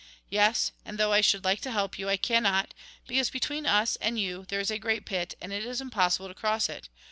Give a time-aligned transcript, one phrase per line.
[0.31, 2.73] Yes, and though I should like to help you, I cannot,
[3.07, 6.33] because between us and you there is a great pit, and it is impossible to
[6.33, 6.89] cross it.